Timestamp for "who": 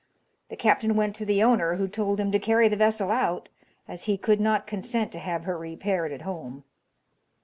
1.75-1.87